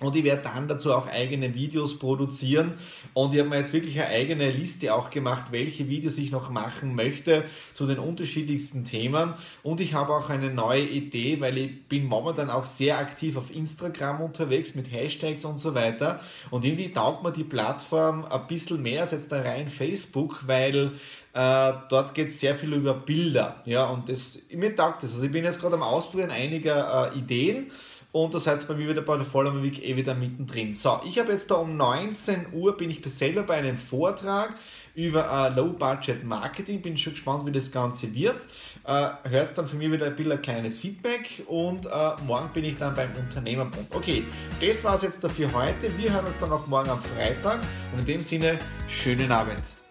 Und 0.00 0.16
ich 0.16 0.24
werde 0.24 0.42
dann 0.42 0.66
dazu 0.66 0.92
auch 0.92 1.06
eigene 1.06 1.54
Videos 1.54 1.98
produzieren. 1.98 2.74
Und 3.12 3.32
ich 3.32 3.38
habe 3.38 3.48
mir 3.48 3.58
jetzt 3.58 3.72
wirklich 3.72 3.98
eine 4.00 4.08
eigene 4.08 4.50
Liste 4.50 4.92
auch 4.92 5.10
gemacht, 5.10 5.46
welche 5.52 5.88
Videos 5.88 6.18
ich 6.18 6.32
noch 6.32 6.50
machen 6.50 6.94
möchte 6.96 7.44
zu 7.74 7.86
den 7.86 7.98
unterschiedlichsten 7.98 8.84
Themen. 8.84 9.34
Und 9.62 9.80
ich 9.80 9.94
habe 9.94 10.12
auch 10.12 10.30
eine 10.30 10.52
neue 10.52 10.82
Idee, 10.82 11.40
weil 11.40 11.56
ich 11.58 11.84
bin 11.88 12.06
momentan 12.06 12.50
auch 12.50 12.66
sehr 12.66 12.98
aktiv 12.98 13.36
auf 13.36 13.54
Instagram 13.54 14.20
unterwegs 14.20 14.74
mit 14.74 14.90
Hashtags 14.90 15.44
und 15.44 15.58
so 15.58 15.74
weiter. 15.74 16.20
Und 16.50 16.64
irgendwie 16.64 16.92
taugt 16.92 17.22
mir 17.22 17.32
die 17.32 17.44
Plattform 17.44 18.24
ein 18.24 18.46
bisschen 18.48 18.82
mehr 18.82 19.02
als 19.02 19.12
jetzt 19.12 19.30
da 19.30 19.42
rein 19.42 19.68
Facebook, 19.68 20.48
weil 20.48 20.92
äh, 21.34 21.72
dort 21.88 22.14
geht 22.14 22.28
es 22.28 22.40
sehr 22.40 22.56
viel 22.56 22.72
über 22.74 22.94
Bilder. 22.94 23.62
Ja, 23.64 23.88
und 23.90 24.08
das, 24.08 24.38
mir 24.50 24.74
taugt 24.74 25.02
das. 25.02 25.12
Also 25.12 25.26
ich 25.26 25.32
bin 25.32 25.44
jetzt 25.44 25.60
gerade 25.60 25.74
am 25.74 25.82
Ausprobieren 25.82 26.30
einiger 26.30 27.12
äh, 27.12 27.18
Ideen 27.18 27.70
und 28.14 28.32
da 28.32 28.38
seid 28.38 28.62
ihr 28.62 28.68
bei 28.68 28.74
mir 28.74 28.88
wieder 28.88 29.02
bei 29.02 29.16
der 29.16 29.26
Vollmer 29.26 29.60
Week 29.60 29.82
eh 29.82 29.96
wieder 29.96 30.14
mittendrin. 30.14 30.72
So, 30.72 31.00
ich 31.04 31.18
habe 31.18 31.32
jetzt 31.32 31.50
da 31.50 31.56
um 31.56 31.76
19 31.76 32.46
Uhr 32.52 32.76
bin 32.76 32.88
ich 32.88 33.02
selber 33.06 33.42
bei 33.42 33.54
einem 33.54 33.76
Vortrag 33.76 34.54
über 34.94 35.50
uh, 35.50 35.52
Low 35.52 35.72
Budget 35.72 36.22
Marketing. 36.22 36.80
Bin 36.80 36.96
schon 36.96 37.14
gespannt, 37.14 37.44
wie 37.44 37.50
das 37.50 37.72
Ganze 37.72 38.14
wird. 38.14 38.46
Uh, 38.86 39.08
Hört 39.28 39.58
dann 39.58 39.66
von 39.66 39.78
mir 39.78 39.90
wieder 39.90 40.06
ein 40.06 40.14
bisschen 40.14 40.30
ein 40.30 40.42
kleines 40.42 40.78
Feedback 40.78 41.42
und 41.48 41.86
uh, 41.86 42.14
morgen 42.24 42.50
bin 42.54 42.64
ich 42.64 42.78
dann 42.78 42.94
beim 42.94 43.10
Unternehmerbund. 43.18 43.88
Okay, 43.90 44.22
das 44.60 44.84
war 44.84 44.94
es 44.94 45.02
jetzt 45.02 45.24
dafür 45.24 45.52
heute. 45.52 45.90
Wir 45.98 46.12
hören 46.12 46.26
uns 46.26 46.36
dann 46.38 46.52
auch 46.52 46.68
morgen 46.68 46.90
am 46.90 47.00
Freitag 47.00 47.58
und 47.92 47.98
in 47.98 48.06
dem 48.06 48.22
Sinne, 48.22 48.60
schönen 48.86 49.32
Abend. 49.32 49.83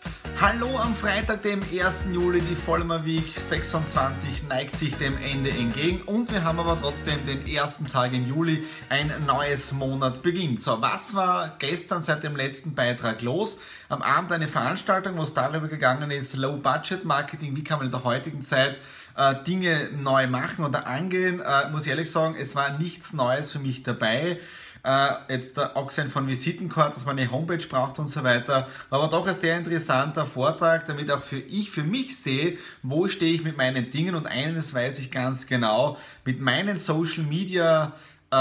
Hallo 0.46 0.78
am 0.78 0.94
Freitag, 0.94 1.42
dem 1.44 1.62
1. 1.62 2.04
Juli, 2.12 2.42
die 2.42 2.56
Vollmer 2.56 3.06
Week 3.06 3.24
26 3.24 4.44
neigt 4.50 4.76
sich 4.76 4.94
dem 4.98 5.18
Ende 5.18 5.50
entgegen 5.50 6.02
und 6.02 6.34
wir 6.34 6.44
haben 6.44 6.60
aber 6.60 6.78
trotzdem 6.78 7.26
den 7.26 7.48
ersten 7.48 7.88
Tag 7.88 8.12
im 8.12 8.28
Juli, 8.28 8.66
ein 8.90 9.10
neues 9.26 9.72
Monat 9.72 10.22
beginnt. 10.22 10.60
So, 10.60 10.82
was 10.82 11.16
war 11.16 11.56
gestern 11.60 12.02
seit 12.02 12.24
dem 12.24 12.36
letzten 12.36 12.76
Beitrag 12.76 13.22
los? 13.22 13.58
Am 13.88 14.02
Abend 14.02 14.34
eine 14.34 14.50
Veranstaltung, 14.50 15.16
wo 15.16 15.24
es 15.24 15.34
darüber 15.34 15.70
gegangen 15.70 16.12
ist, 16.12 16.36
Low 16.36 16.58
Budget 16.58 17.06
Marketing, 17.06 17.56
wie 17.56 17.64
kann 17.64 17.78
man 17.78 17.86
in 17.86 17.94
der 17.94 18.04
heutigen 18.04 18.44
Zeit 18.44 18.76
äh, 19.16 19.36
Dinge 19.48 19.92
neu 19.94 20.28
machen 20.28 20.66
oder 20.66 20.88
angehen. 20.88 21.40
Äh, 21.40 21.70
muss 21.70 21.84
ich 21.84 21.90
ehrlich 21.90 22.12
sagen, 22.12 22.36
es 22.38 22.54
war 22.54 22.78
nichts 22.78 23.14
Neues 23.14 23.50
für 23.50 23.60
mich 23.60 23.84
dabei. 23.84 24.40
Äh, 24.86 25.14
jetzt 25.30 25.58
abgesehen 25.58 26.10
von 26.10 26.28
Visitenkarte, 26.28 26.96
dass 26.96 27.06
man 27.06 27.18
eine 27.18 27.32
Homepage 27.32 27.66
braucht 27.68 28.00
und 28.00 28.08
so 28.08 28.22
weiter. 28.22 28.68
War 28.90 29.00
aber 29.02 29.10
doch 29.10 29.26
ein 29.26 29.34
sehr 29.34 29.58
interessanter 29.58 30.26
Vortrag, 30.26 30.86
damit 30.88 31.10
auch 31.10 31.24
für 31.24 31.40
ich, 31.40 31.72
für 31.72 31.84
mich 31.84 32.18
sehe, 32.18 32.58
wo 32.82 33.08
stehe 33.08 33.34
ich 33.34 33.44
mit 33.44 33.56
meinen 33.56 33.92
Dingen 33.92 34.14
und 34.14 34.28
eines 34.28 34.74
weiß 34.74 35.00
ich 35.00 35.10
ganz 35.10 35.48
genau, 35.48 35.98
mit 36.26 36.42
meinen 36.42 36.78
Social 36.78 37.24
Media 37.24 37.94
äh, 38.30 38.36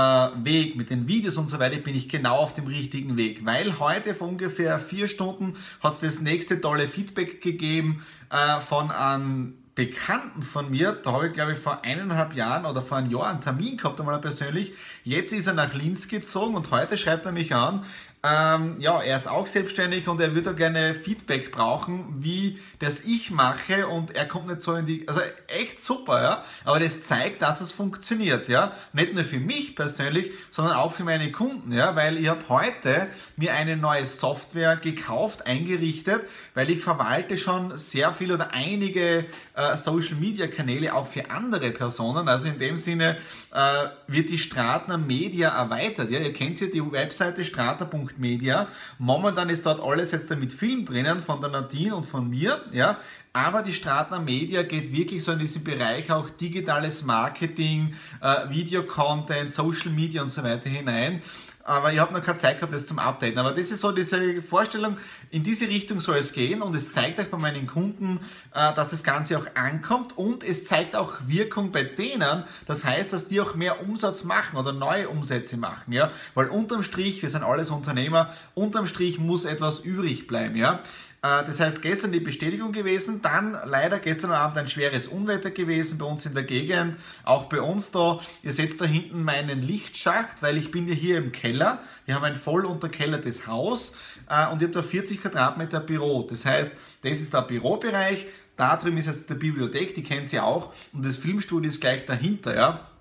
Weg, 0.44 0.74
mit 0.74 0.90
den 0.90 1.06
Videos 1.06 1.36
und 1.36 1.48
so 1.48 1.60
weiter, 1.60 1.76
bin 1.76 1.94
ich 1.94 2.08
genau 2.08 2.38
auf 2.38 2.54
dem 2.54 2.66
richtigen 2.66 3.16
Weg. 3.16 3.46
Weil 3.46 3.78
heute 3.78 4.14
vor 4.14 4.26
ungefähr 4.26 4.80
vier 4.80 5.06
Stunden 5.06 5.54
hat 5.80 5.92
es 5.92 6.00
das 6.00 6.20
nächste 6.20 6.60
tolle 6.60 6.88
Feedback 6.88 7.40
gegeben 7.40 8.04
äh, 8.30 8.60
von 8.60 8.90
einem 8.90 9.61
Bekannten 9.74 10.42
von 10.42 10.70
mir, 10.70 10.92
da 10.92 11.12
habe 11.12 11.28
ich 11.28 11.32
glaube 11.32 11.54
ich 11.54 11.58
vor 11.58 11.82
eineinhalb 11.82 12.34
Jahren 12.34 12.66
oder 12.66 12.82
vor 12.82 12.98
einem 12.98 13.10
Jahr 13.10 13.30
einen 13.30 13.40
Termin 13.40 13.78
gehabt, 13.78 13.98
einmal 13.98 14.20
persönlich. 14.20 14.74
Jetzt 15.02 15.32
ist 15.32 15.46
er 15.46 15.54
nach 15.54 15.72
Linz 15.72 16.08
gezogen 16.08 16.54
und 16.54 16.70
heute 16.70 16.98
schreibt 16.98 17.24
er 17.24 17.32
mich 17.32 17.54
an, 17.54 17.84
ähm, 18.24 18.76
ja, 18.78 19.02
er 19.02 19.16
ist 19.16 19.28
auch 19.28 19.48
selbstständig 19.48 20.06
und 20.06 20.20
er 20.20 20.32
würde 20.32 20.54
gerne 20.54 20.94
Feedback 20.94 21.50
brauchen, 21.50 22.22
wie 22.22 22.60
das 22.78 23.00
ich 23.00 23.32
mache 23.32 23.88
und 23.88 24.14
er 24.14 24.28
kommt 24.28 24.46
nicht 24.46 24.62
so 24.62 24.74
in 24.74 24.86
die, 24.86 25.08
also 25.08 25.20
echt 25.48 25.80
super, 25.80 26.22
ja, 26.22 26.44
aber 26.64 26.78
das 26.78 27.02
zeigt, 27.02 27.42
dass 27.42 27.60
es 27.60 27.72
funktioniert, 27.72 28.46
ja, 28.46 28.76
nicht 28.92 29.14
nur 29.14 29.24
für 29.24 29.40
mich 29.40 29.74
persönlich, 29.74 30.30
sondern 30.52 30.76
auch 30.76 30.92
für 30.92 31.02
meine 31.02 31.32
Kunden, 31.32 31.72
ja, 31.72 31.96
weil 31.96 32.16
ich 32.16 32.28
habe 32.28 32.48
heute 32.48 33.08
mir 33.36 33.54
eine 33.54 33.76
neue 33.76 34.06
Software 34.06 34.76
gekauft, 34.76 35.48
eingerichtet, 35.48 36.22
weil 36.54 36.70
ich 36.70 36.80
verwalte 36.80 37.36
schon 37.36 37.76
sehr 37.76 38.12
viel 38.12 38.30
oder 38.30 38.52
einige 38.52 39.24
äh, 39.56 39.76
Social 39.76 40.14
Media 40.14 40.46
Kanäle 40.46 40.94
auch 40.94 41.08
für 41.08 41.28
andere 41.28 41.72
Personen, 41.72 42.28
also 42.28 42.46
in 42.46 42.60
dem 42.60 42.76
Sinne 42.76 43.16
äh, 43.52 43.88
wird 44.06 44.30
die 44.30 44.38
Stratner 44.38 44.96
Media 44.96 45.48
erweitert, 45.48 46.08
ja, 46.12 46.20
ihr 46.20 46.32
kennt 46.32 46.60
ja 46.60 46.68
die 46.68 46.92
Webseite 46.92 47.42
strater.com 47.42 48.11
Media. 48.18 48.68
Momentan 48.98 49.48
ist 49.48 49.66
dort 49.66 49.80
alles 49.80 50.10
jetzt 50.10 50.30
mit 50.30 50.52
Film 50.52 50.84
drinnen 50.84 51.22
von 51.22 51.40
der 51.40 51.50
Nadine 51.50 51.96
und 51.96 52.06
von 52.06 52.28
mir, 52.28 52.60
ja. 52.72 52.98
Aber 53.32 53.62
die 53.62 53.72
Stratner 53.72 54.18
Media 54.18 54.62
geht 54.62 54.92
wirklich 54.92 55.24
so 55.24 55.32
in 55.32 55.38
diesen 55.38 55.64
Bereich 55.64 56.10
auch 56.12 56.28
digitales 56.28 57.02
Marketing, 57.02 57.94
äh, 58.20 58.50
Video-Content, 58.50 59.50
Social 59.50 59.90
Media 59.90 60.20
und 60.22 60.28
so 60.28 60.42
weiter 60.42 60.68
hinein 60.68 61.22
aber 61.64 61.92
ich 61.92 61.98
habe 61.98 62.12
noch 62.12 62.22
keine 62.22 62.38
Zeit 62.38 62.56
gehabt, 62.58 62.72
das 62.72 62.86
zum 62.86 62.98
Updaten. 62.98 63.38
Aber 63.38 63.52
das 63.52 63.70
ist 63.70 63.80
so 63.80 63.92
diese 63.92 64.42
Vorstellung, 64.42 64.96
in 65.30 65.42
diese 65.42 65.68
Richtung 65.68 66.00
soll 66.00 66.18
es 66.18 66.32
gehen 66.32 66.62
und 66.62 66.74
es 66.74 66.92
zeigt 66.92 67.20
auch 67.20 67.26
bei 67.26 67.38
meinen 67.38 67.66
Kunden, 67.66 68.20
äh, 68.54 68.74
dass 68.74 68.90
das 68.90 69.02
Ganze 69.04 69.38
auch 69.38 69.46
ankommt 69.54 70.16
und 70.16 70.44
es 70.44 70.66
zeigt 70.66 70.96
auch 70.96 71.14
Wirkung 71.26 71.72
bei 71.72 71.84
denen. 71.84 72.44
Das 72.66 72.84
heißt, 72.84 73.12
dass 73.12 73.28
die 73.28 73.40
auch 73.40 73.54
mehr 73.54 73.80
Umsatz 73.86 74.24
machen 74.24 74.56
oder 74.56 74.72
neue 74.72 75.08
Umsätze 75.08 75.56
machen, 75.56 75.92
ja, 75.92 76.10
weil 76.34 76.48
unterm 76.48 76.82
Strich, 76.82 77.22
wir 77.22 77.30
sind 77.30 77.42
alles 77.42 77.70
Unternehmer, 77.70 78.34
unterm 78.54 78.86
Strich 78.86 79.18
muss 79.18 79.44
etwas 79.44 79.80
übrig 79.80 80.26
bleiben, 80.26 80.56
ja. 80.56 80.80
Äh, 81.22 81.44
das 81.46 81.60
heißt, 81.60 81.82
gestern 81.82 82.12
die 82.12 82.20
Bestätigung 82.20 82.72
gewesen, 82.72 83.22
dann 83.22 83.56
leider 83.64 83.98
gestern 83.98 84.32
Abend 84.32 84.58
ein 84.58 84.68
schweres 84.68 85.06
Unwetter 85.06 85.50
gewesen 85.50 85.98
bei 85.98 86.04
uns 86.04 86.26
in 86.26 86.34
der 86.34 86.42
Gegend, 86.42 86.96
auch 87.24 87.44
bei 87.44 87.60
uns 87.60 87.90
da. 87.90 88.20
Ihr 88.42 88.52
seht 88.52 88.78
da 88.80 88.84
hinten 88.84 89.22
meinen 89.22 89.62
Lichtschacht, 89.62 90.42
weil 90.42 90.56
ich 90.56 90.70
bin 90.70 90.88
ja 90.88 90.94
hier 90.94 91.18
im 91.18 91.32
Keller. 91.32 91.78
Wir 92.06 92.16
haben 92.16 92.24
ein 92.24 92.36
voll 92.36 92.64
unterkellertes 92.66 93.46
Haus 93.46 93.92
äh, 94.28 94.50
und 94.50 94.60
ich 94.60 94.68
habe 94.68 94.74
da 94.74 94.82
40 94.82 95.22
Quadratmeter 95.22 95.80
Büro. 95.80 96.26
Das 96.28 96.44
heißt, 96.44 96.76
das 97.02 97.20
ist 97.20 97.32
der 97.32 97.42
Bürobereich. 97.42 98.26
Da 98.56 98.76
drüben 98.76 98.98
ist 98.98 99.06
jetzt 99.06 99.30
die 99.30 99.34
Bibliothek, 99.34 99.94
die 99.94 100.02
kennt 100.02 100.30
ihr 100.32 100.44
auch. 100.44 100.72
Und 100.92 101.06
das 101.06 101.16
Filmstudio 101.16 101.70
ist 101.70 101.80
gleich 101.80 102.04
dahinter, 102.04 102.54
ja. 102.54 102.91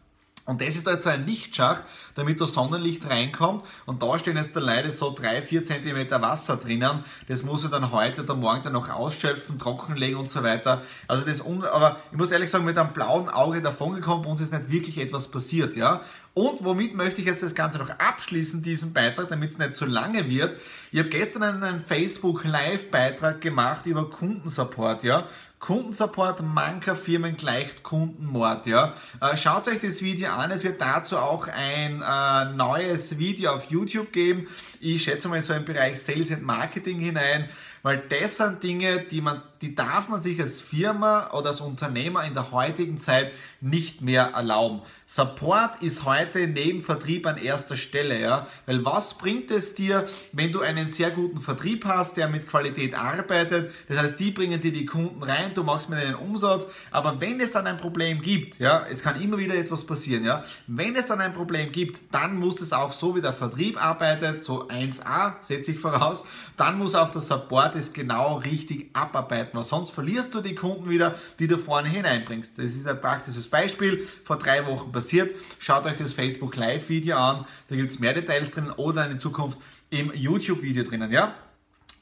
Und 0.45 0.61
das 0.61 0.69
ist 0.69 0.87
jetzt 0.87 1.03
so 1.03 1.09
ein 1.09 1.25
Lichtschacht, 1.25 1.83
damit 2.15 2.41
das 2.41 2.53
Sonnenlicht 2.53 3.09
reinkommt. 3.09 3.63
Und 3.85 4.01
da 4.01 4.17
stehen 4.17 4.37
jetzt 4.37 4.55
da 4.55 4.59
leider 4.59 4.91
so 4.91 5.09
3-4 5.15 5.63
cm 5.63 6.21
Wasser 6.21 6.57
drinnen. 6.57 7.03
Das 7.27 7.43
muss 7.43 7.63
ich 7.63 7.69
dann 7.69 7.91
heute 7.91 8.23
oder 8.23 8.35
morgen 8.35 8.63
dann 8.63 8.73
noch 8.73 8.89
ausschöpfen, 8.89 9.59
trockenlegen 9.59 10.17
und 10.17 10.29
so 10.29 10.43
weiter. 10.43 10.81
Also 11.07 11.25
das, 11.25 11.41
aber 11.41 11.97
ich 12.11 12.17
muss 12.17 12.31
ehrlich 12.31 12.49
sagen, 12.49 12.65
mit 12.65 12.77
einem 12.77 12.93
blauen 12.93 13.29
Auge 13.29 13.61
davon 13.61 13.93
gekommen, 13.93 14.23
bei 14.23 14.29
uns 14.29 14.41
ist 14.41 14.51
nicht 14.51 14.71
wirklich 14.71 14.97
etwas 14.97 15.29
passiert, 15.29 15.75
ja. 15.75 16.01
Und 16.33 16.63
womit 16.63 16.95
möchte 16.95 17.19
ich 17.19 17.27
jetzt 17.27 17.43
das 17.43 17.55
Ganze 17.55 17.77
noch 17.77 17.89
abschließen, 17.89 18.63
diesen 18.63 18.93
Beitrag, 18.93 19.27
damit 19.27 19.51
es 19.51 19.57
nicht 19.57 19.75
zu 19.75 19.85
lange 19.85 20.29
wird. 20.29 20.55
Ich 20.93 20.99
habe 20.99 21.09
gestern 21.09 21.43
einen 21.43 21.83
Facebook 21.83 22.45
Live-Beitrag 22.45 23.41
gemacht 23.41 23.85
über 23.85 24.09
Kundensupport, 24.09 25.03
ja. 25.03 25.27
Kundensupport 25.59 26.41
mancher 26.41 26.95
Firmen 26.95 27.35
gleicht 27.35 27.83
Kundenmord, 27.83 28.65
ja. 28.65 28.93
Äh, 29.19 29.35
schaut 29.35 29.67
euch 29.67 29.79
das 29.79 30.01
Video 30.01 30.31
an, 30.31 30.51
es 30.51 30.63
wird 30.63 30.79
dazu 30.79 31.17
auch 31.17 31.47
ein 31.49 32.01
äh, 32.01 32.55
neues 32.55 33.17
Video 33.19 33.51
auf 33.51 33.65
YouTube 33.65 34.13
geben. 34.13 34.47
Ich 34.79 35.03
schätze 35.03 35.27
mal 35.27 35.41
so 35.41 35.53
im 35.53 35.65
Bereich 35.65 36.01
Sales 36.01 36.31
and 36.31 36.43
Marketing 36.43 36.99
hinein, 36.99 37.49
weil 37.83 38.03
das 38.09 38.37
sind 38.37 38.63
Dinge, 38.63 39.05
die 39.09 39.21
man 39.21 39.41
die 39.61 39.75
darf 39.75 40.09
man 40.09 40.21
sich 40.21 40.39
als 40.41 40.59
Firma 40.59 41.31
oder 41.33 41.49
als 41.49 41.61
Unternehmer 41.61 42.25
in 42.25 42.33
der 42.33 42.51
heutigen 42.51 42.97
Zeit 42.97 43.31
nicht 43.59 44.01
mehr 44.01 44.31
erlauben. 44.33 44.81
Support 45.05 45.83
ist 45.83 46.03
heute 46.03 46.47
neben 46.47 46.81
Vertrieb 46.83 47.27
an 47.27 47.37
erster 47.37 47.77
Stelle, 47.77 48.19
ja, 48.19 48.47
weil 48.65 48.83
was 48.85 49.17
bringt 49.17 49.51
es 49.51 49.75
dir, 49.75 50.07
wenn 50.31 50.51
du 50.51 50.61
einen 50.61 50.89
sehr 50.89 51.11
guten 51.11 51.39
Vertrieb 51.39 51.85
hast, 51.85 52.17
der 52.17 52.27
mit 52.27 52.47
Qualität 52.47 52.95
arbeitet, 52.95 53.71
das 53.87 53.97
heißt, 53.99 54.19
die 54.19 54.31
bringen 54.31 54.59
dir 54.61 54.71
die 54.71 54.85
Kunden 54.85 55.21
rein, 55.21 55.53
du 55.53 55.63
machst 55.63 55.89
mit 55.89 56.01
ihnen 56.01 56.15
Umsatz, 56.15 56.65
aber 56.89 57.21
wenn 57.21 57.39
es 57.39 57.51
dann 57.51 57.67
ein 57.67 57.77
Problem 57.77 58.21
gibt, 58.21 58.57
ja, 58.57 58.85
es 58.89 59.03
kann 59.03 59.21
immer 59.21 59.37
wieder 59.37 59.53
etwas 59.53 59.85
passieren, 59.85 60.23
ja, 60.23 60.43
wenn 60.65 60.95
es 60.95 61.05
dann 61.05 61.21
ein 61.21 61.33
Problem 61.33 61.71
gibt, 61.71 62.13
dann 62.13 62.37
muss 62.37 62.61
es 62.61 62.73
auch 62.73 62.93
so 62.93 63.15
wie 63.15 63.21
der 63.21 63.33
Vertrieb 63.33 63.83
arbeitet, 63.83 64.43
so 64.43 64.67
1A 64.69 65.33
setze 65.41 65.71
ich 65.71 65.79
voraus, 65.79 66.23
dann 66.57 66.79
muss 66.79 66.95
auch 66.95 67.11
der 67.11 67.21
Support 67.21 67.70
es 67.75 67.93
genau 67.93 68.37
richtig 68.37 68.89
abarbeiten 68.93 69.57
weil 69.57 69.63
sonst 69.63 69.91
verlierst 69.91 70.33
du 70.33 70.41
die 70.41 70.55
Kunden 70.55 70.89
wieder, 70.89 71.15
die 71.39 71.47
du 71.47 71.57
vorne 71.57 71.89
hineinbringst. 71.89 72.57
Das 72.57 72.75
ist 72.75 72.87
ein 72.87 73.01
praktisches 73.01 73.47
Beispiel, 73.47 74.07
vor 74.23 74.37
drei 74.37 74.65
Wochen 74.65 74.91
passiert. 74.91 75.33
Schaut 75.59 75.85
euch 75.85 75.97
das 75.97 76.13
Facebook 76.13 76.55
Live 76.55 76.89
Video 76.89 77.17
an, 77.17 77.45
da 77.69 77.75
gibt 77.75 77.91
es 77.91 77.99
mehr 77.99 78.13
Details 78.13 78.51
drin 78.51 78.71
oder 78.71 79.09
in 79.09 79.19
Zukunft 79.19 79.59
im 79.89 80.11
YouTube 80.13 80.61
Video 80.61 80.83
drinnen, 80.83 81.11
ja? 81.11 81.33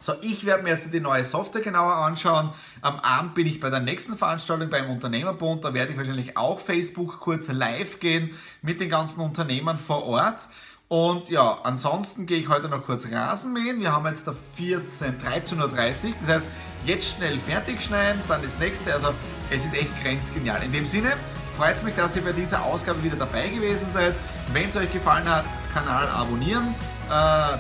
So, 0.02 0.14
ich 0.22 0.46
werde 0.46 0.64
mir 0.64 0.70
erst 0.70 0.94
die 0.94 1.02
neue 1.02 1.26
Software 1.26 1.62
genauer 1.62 1.94
anschauen. 1.94 2.52
Am 2.80 3.02
Abend 3.02 3.36
bin 3.36 3.46
ich 3.46 3.60
bei 3.60 3.70
der 3.70 3.82
nächsten 3.82 4.18
Veranstaltung 4.18 4.70
beim 4.70 4.90
Unternehmerbund. 4.90 5.66
Da 5.66 5.74
werde 5.74 5.92
ich 5.92 5.98
wahrscheinlich 5.98 6.38
auch 6.38 6.62
Facebook 6.62 7.20
kurz 7.20 7.50
live 7.50 8.00
gehen 8.00 8.30
mit 8.62 8.80
den 8.80 8.90
ganzen 8.90 9.20
Unternehmern 9.20 9.78
vor 9.78 10.06
Ort. 10.06 10.48
Und 10.90 11.30
ja, 11.30 11.60
ansonsten 11.64 12.26
gehe 12.26 12.40
ich 12.40 12.50
heute 12.50 12.68
noch 12.68 12.84
kurz 12.84 13.08
Rasen 13.12 13.54
mähen. 13.54 13.80
Wir 13.80 13.92
haben 13.94 14.08
jetzt 14.08 14.28
da 14.28 14.34
14, 14.56 15.20
13.30 15.20 15.60
Uhr. 15.60 16.14
Das 16.20 16.30
heißt, 16.30 16.48
jetzt 16.84 17.16
schnell 17.16 17.38
fertig 17.48 17.80
schneiden, 17.80 18.20
dann 18.28 18.42
das 18.42 18.58
nächste. 18.58 18.94
Also 18.94 19.10
es 19.52 19.66
ist 19.66 19.74
echt 19.76 20.04
grenzgenial. 20.04 20.64
In 20.64 20.72
dem 20.72 20.88
Sinne 20.88 21.14
freut 21.56 21.76
es 21.76 21.84
mich, 21.84 21.94
dass 21.94 22.16
ihr 22.16 22.24
bei 22.24 22.32
dieser 22.32 22.64
Ausgabe 22.64 23.04
wieder 23.04 23.18
dabei 23.18 23.50
gewesen 23.50 23.88
seid. 23.94 24.16
Wenn 24.52 24.70
es 24.70 24.78
euch 24.78 24.92
gefallen 24.92 25.30
hat, 25.30 25.46
Kanal 25.72 26.08
abonnieren, 26.08 26.74
äh, 27.08 27.12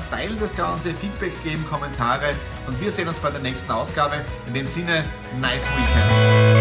teilen 0.10 0.40
das 0.40 0.56
Ganze, 0.56 0.92
Feedback 0.96 1.44
geben, 1.44 1.64
Kommentare 1.70 2.34
und 2.66 2.82
wir 2.82 2.92
sehen 2.92 3.08
uns 3.08 3.20
bei 3.20 3.30
der 3.30 3.42
nächsten 3.42 3.72
Ausgabe. 3.72 4.26
In 4.48 4.56
dem 4.56 4.66
Sinne, 4.66 5.04
nice 5.40 5.68
Weekend. 5.78 6.59